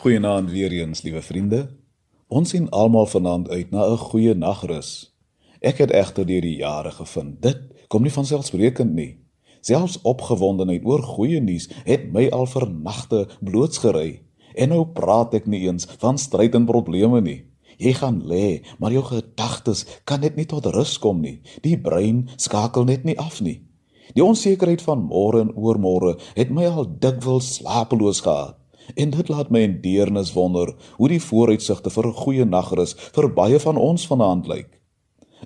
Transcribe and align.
Goeienaand 0.00 0.50
weer 0.50 0.72
eens, 0.72 1.02
liewe 1.02 1.20
vriende. 1.22 1.58
Ons 2.32 2.54
sien 2.54 2.70
almal 2.72 3.04
vanaand 3.06 3.50
uit 3.50 3.70
na 3.70 3.84
'n 3.84 3.96
goeie 3.96 4.34
nagrus. 4.34 5.16
Ek 5.60 5.78
het 5.78 5.90
egter 5.90 6.26
deur 6.26 6.40
die 6.40 6.56
jare 6.56 6.90
gevind, 6.90 7.42
dit 7.42 7.58
kom 7.88 8.02
nie 8.02 8.12
van 8.12 8.24
selfsprekend 8.24 8.94
nie. 8.94 9.18
Selfs 9.60 9.98
opgewondenheid 10.02 10.84
oor 10.84 11.02
goeie 11.02 11.40
nuus 11.40 11.68
het 11.84 12.12
my 12.12 12.30
al 12.30 12.46
vir 12.46 12.70
nagte 12.70 13.28
blootsgery. 13.40 14.22
En 14.54 14.68
nou 14.68 14.86
praat 14.86 15.34
ek 15.34 15.46
nie 15.46 15.60
eens 15.68 15.84
van 15.98 16.18
stryd 16.18 16.54
en 16.54 16.64
probleme 16.64 17.20
nie. 17.20 17.44
Jy 17.76 17.92
gaan 17.92 18.22
lê, 18.24 18.62
maar 18.78 18.92
jou 18.92 19.04
gedagtes 19.04 19.86
kan 20.04 20.20
net 20.20 20.36
nie 20.36 20.46
tot 20.46 20.66
rus 20.66 20.98
kom 20.98 21.20
nie. 21.20 21.42
Die 21.60 21.76
brein 21.76 22.28
skakel 22.36 22.84
net 22.84 23.04
nie 23.04 23.18
af 23.18 23.40
nie. 23.40 23.60
Die 24.14 24.24
onsekerheid 24.24 24.82
van 24.82 25.04
môre 25.04 25.40
en 25.40 25.54
oormôre 25.54 26.16
het 26.34 26.50
my 26.50 26.64
al 26.64 26.98
dikwels 26.98 27.54
slapeloos 27.54 28.20
gehad. 28.20 28.59
En 28.94 29.10
dit 29.10 29.28
laat 29.28 29.50
my 29.50 29.60
in 29.60 29.80
deernis 29.80 30.32
wonder 30.32 30.74
hoe 30.96 31.08
die 31.08 31.22
vooruitsigte 31.22 31.90
vir 31.90 32.06
'n 32.06 32.20
goeie 32.22 32.44
nagrus 32.44 32.94
vir 33.12 33.32
baie 33.34 33.60
van 33.60 33.76
ons 33.76 34.06
vanaand 34.06 34.46
lyk. 34.46 34.80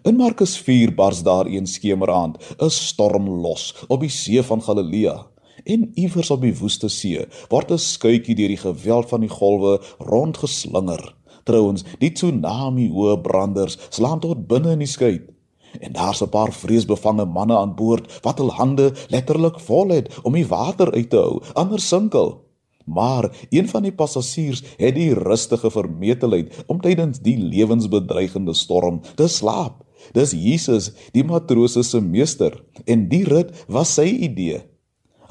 In 0.02 0.16
Markus 0.16 0.58
4 0.58 0.94
bars 0.94 1.22
daar 1.22 1.46
een 1.46 1.66
skemeraand 1.66 2.36
'n 2.58 2.70
storm 2.70 3.28
los 3.28 3.74
op 3.88 4.00
die 4.00 4.08
see 4.10 4.42
van 4.42 4.62
Galilea. 4.62 5.26
En 5.64 5.90
iewers 5.94 6.30
op 6.30 6.40
die 6.40 6.58
woeste 6.58 6.88
see 6.88 7.26
word 7.48 7.70
'n 7.70 7.78
skuitjie 7.78 8.34
deur 8.34 8.48
die 8.48 8.56
geweld 8.56 9.08
van 9.08 9.20
die 9.20 9.28
golwe 9.28 9.80
rondgeslinger. 9.98 11.14
Trouwens, 11.44 11.84
die 11.98 12.12
tsunami 12.12 12.88
hoë 12.88 13.20
branders 13.20 13.78
slaan 13.88 14.20
tot 14.20 14.46
binne 14.46 14.72
in 14.72 14.78
die 14.78 14.88
skuit. 14.88 15.22
En 15.80 15.92
daar's 15.92 16.22
'n 16.22 16.28
paar 16.28 16.52
vreesbevange 16.52 17.24
manne 17.24 17.56
aan 17.56 17.74
boord 17.74 18.20
wat 18.22 18.38
hul 18.38 18.50
hande 18.50 18.92
letterlik 19.08 19.60
vol 19.60 19.88
het 19.88 20.20
om 20.22 20.32
die 20.32 20.46
water 20.46 20.92
uit 20.92 21.10
te 21.10 21.16
hou, 21.16 21.42
anders 21.52 21.88
sinkel. 21.88 22.43
Maar 22.84 23.30
een 23.50 23.68
van 23.68 23.82
die 23.82 23.92
passasiers 23.92 24.62
het 24.76 24.94
die 24.94 25.14
rustige 25.16 25.70
vermetelheid 25.70 26.64
om 26.66 26.80
tydens 26.80 27.22
die 27.24 27.38
lewensbedreigende 27.40 28.54
storm 28.54 29.00
te 29.16 29.28
slaap. 29.28 29.80
Dis 30.12 30.34
Jesus, 30.36 30.90
die 31.16 31.24
matrose 31.24 31.82
se 31.82 32.00
meester, 32.00 32.58
en 32.84 33.08
die 33.08 33.24
rit 33.24 33.54
was 33.72 33.94
sy 33.96 34.04
idee. 34.26 34.60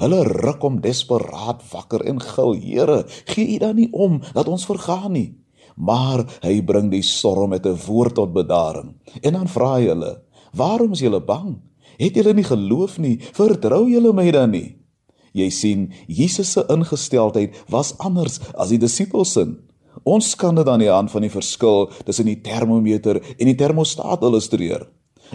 Hulle 0.02 0.24
ruk 0.26 0.64
hom 0.66 0.80
desperaat 0.82 1.62
wakker 1.70 2.02
en 2.10 2.18
gil: 2.20 2.56
"Here, 2.58 3.04
gee 3.30 3.54
U 3.54 3.58
dan 3.58 3.76
nie 3.76 3.88
om 3.92 4.20
dat 4.34 4.48
ons 4.48 4.66
vergaan 4.66 5.12
nie." 5.12 5.38
Maar 5.76 6.24
hy 6.42 6.62
bring 6.62 6.90
die 6.90 7.02
storm 7.02 7.50
met 7.50 7.66
'n 7.66 7.78
woord 7.86 8.14
tot 8.14 8.32
bedaring. 8.32 8.94
En 9.22 9.32
dan 9.32 9.48
vra 9.48 9.74
hy 9.78 9.86
hulle: 9.86 10.22
"Waarom 10.52 10.92
is 10.92 11.00
julle 11.00 11.20
bang? 11.20 11.60
Het 11.98 12.14
julle 12.14 12.34
nie 12.34 12.44
geloof 12.44 12.98
nie? 12.98 13.18
Vertrou 13.32 13.88
julle 13.88 14.12
my 14.12 14.30
dan 14.30 14.50
nie?" 14.50 14.83
Jy 15.34 15.48
sien, 15.50 15.86
Jesus 16.06 16.52
se 16.54 16.62
ingesteldheid 16.70 17.56
was 17.72 17.92
anders 17.98 18.38
as 18.54 18.70
die 18.70 18.78
disippels 18.78 19.32
se. 19.34 19.48
Ons 20.06 20.34
kan 20.38 20.54
dit 20.54 20.68
aan 20.68 20.82
die 20.82 20.90
hand 20.92 21.10
van 21.10 21.24
die 21.26 21.32
verskil 21.32 21.88
tussen 22.06 22.28
die 22.30 22.38
termometer 22.44 23.18
en 23.34 23.48
die 23.50 23.58
termostaat 23.58 24.22
illustreer. 24.22 24.86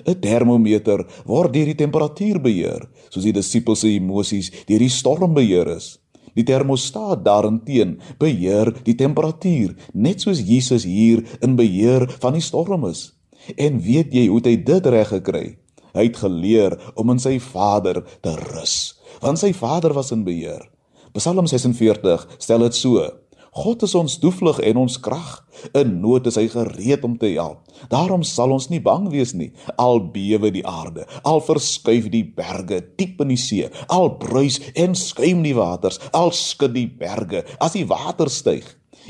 'n 0.06 0.16
Termometer 0.22 1.04
word 1.26 1.54
deur 1.54 1.66
die 1.66 1.76
temperatuur 1.76 2.40
beheer, 2.40 2.86
soos 3.10 3.26
die 3.26 3.36
disippels 3.36 3.82
se 3.84 3.90
emosies 3.92 4.52
deur 4.70 4.80
die 4.80 4.94
storm 4.94 5.34
beheer 5.34 5.68
is. 5.76 5.98
Die 6.38 6.46
termostaat 6.48 7.26
daarenteen 7.26 7.98
beheer 8.20 8.72
die 8.86 8.96
temperatuur, 8.96 9.76
net 9.94 10.22
soos 10.22 10.40
Jesus 10.40 10.86
hier 10.86 11.26
in 11.42 11.58
beheer 11.60 12.08
van 12.22 12.38
die 12.38 12.46
storm 12.46 12.86
is. 12.88 13.12
En 13.58 13.82
weet 13.82 14.14
jy 14.14 14.28
hoe 14.30 14.40
hy 14.46 14.56
dit 14.64 14.86
reg 14.86 15.12
gekry? 15.12 15.58
Hy 15.92 16.06
het 16.06 16.22
geleer 16.22 16.78
om 16.96 17.10
in 17.10 17.20
sy 17.20 17.40
Vader 17.42 18.06
te 18.22 18.38
rus 18.54 18.99
want 19.22 19.42
sy 19.42 19.54
Vader 19.54 19.94
was 19.98 20.14
in 20.16 20.26
beheer. 20.28 20.66
Psalm 21.18 21.48
46 21.48 22.28
stel 22.38 22.66
dit 22.68 22.76
so: 22.78 23.08
God 23.52 23.82
is 23.84 23.96
ons 23.98 24.20
toevlug 24.22 24.60
en 24.62 24.78
ons 24.84 24.98
krag. 25.02 25.30
In 25.76 25.98
nood 26.04 26.28
is 26.30 26.38
hy 26.40 26.46
gereed 26.52 27.04
om 27.04 27.16
te 27.20 27.32
help. 27.34 27.66
Daarom 27.92 28.22
sal 28.24 28.54
ons 28.54 28.70
nie 28.70 28.82
bang 28.84 29.08
wees 29.12 29.34
nie. 29.34 29.50
Al 29.82 30.04
bewe 30.14 30.52
die 30.54 30.64
aarde, 30.68 31.08
al 31.28 31.42
verskuif 31.44 32.12
die 32.14 32.24
berge 32.24 32.82
diep 33.00 33.24
in 33.26 33.34
die 33.34 33.40
see, 33.40 33.68
al 33.90 34.14
bruis 34.22 34.60
en 34.80 34.96
skuim 34.96 35.42
die 35.44 35.56
waters, 35.58 36.00
al 36.14 36.32
skud 36.36 36.76
die 36.78 36.88
berge 36.88 37.44
as 37.60 37.76
die 37.76 37.88
water 37.90 38.30
styg. 38.32 38.68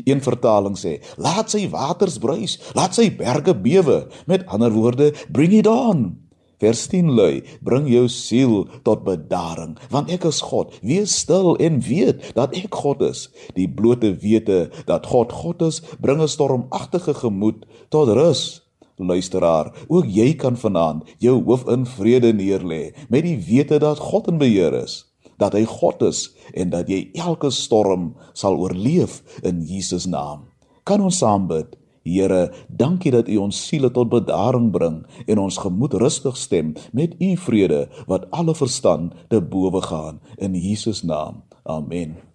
Een 0.08 0.24
vertaling 0.24 0.78
sê: 0.80 1.00
Laat 1.20 1.52
sy 1.52 1.66
waters 1.72 2.18
bruis, 2.24 2.56
laat 2.78 2.96
sy 2.96 3.10
berge 3.12 3.58
bewe. 3.58 4.06
Met 4.32 4.48
ander 4.48 4.72
woorde, 4.72 5.12
bring 5.30 5.58
it 5.58 5.68
on. 5.68 6.14
Vers 6.60 6.88
10 6.92 7.12
lui: 7.16 7.42
Bring 7.64 7.88
jou 7.88 8.08
siel 8.12 8.66
tot 8.84 9.06
bedaring, 9.08 9.78
want 9.94 10.12
ek 10.12 10.28
is 10.28 10.42
God. 10.44 10.74
Wees 10.84 11.16
stil 11.24 11.56
en 11.64 11.80
weet 11.86 12.34
dat 12.36 12.56
ek 12.58 12.76
God 12.76 13.04
is. 13.08 13.30
Die 13.56 13.68
blote 13.68 14.12
wete 14.20 14.68
dat 14.90 15.08
God 15.08 15.32
God 15.32 15.64
is, 15.64 15.80
bring 16.04 16.20
'n 16.22 16.28
stormagtige 16.28 17.14
gemoed 17.14 17.64
tot 17.90 18.12
rus. 18.12 18.62
Luisteraar, 19.00 19.72
ook 19.88 20.06
jy 20.12 20.34
kan 20.36 20.58
vanaand 20.60 21.08
jou 21.24 21.40
hoof 21.44 21.64
in 21.72 21.86
vrede 21.86 22.34
neerlê 22.36 22.92
met 23.08 23.24
die 23.24 23.38
wete 23.40 23.80
dat 23.80 24.00
God 24.00 24.28
in 24.28 24.38
beheer 24.38 24.74
is, 24.76 25.06
dat 25.40 25.54
hy 25.56 25.64
God 25.64 26.02
is 26.04 26.36
en 26.54 26.70
dat 26.70 26.90
jy 26.92 27.10
elke 27.16 27.52
storm 27.52 28.16
sal 28.34 28.60
oorleef 28.60 29.24
in 29.42 29.64
Jesus 29.64 30.06
naam. 30.06 30.52
Kan 30.84 31.02
ons 31.02 31.18
saam 31.24 31.48
bid? 31.48 31.78
Here, 32.10 32.50
dankie 32.68 33.14
dat 33.14 33.30
U 33.30 33.38
ons 33.46 33.60
siele 33.68 33.92
tot 33.94 34.10
bedaring 34.10 34.72
bring 34.74 35.04
en 35.28 35.42
ons 35.42 35.60
gemoed 35.62 35.94
rustig 36.02 36.38
stem 36.38 36.74
met 36.92 37.16
U 37.22 37.36
vrede 37.46 37.86
wat 38.08 38.30
alle 38.36 38.56
verstand 38.56 39.14
te 39.30 39.42
bowe 39.42 39.82
gaan 39.82 40.20
in 40.38 40.58
Jesus 40.58 41.04
naam. 41.04 41.44
Amen. 41.64 42.29